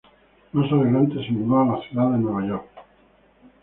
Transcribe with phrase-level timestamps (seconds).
[0.53, 2.65] Más adelante se mudó a la ciudad de Nueva York.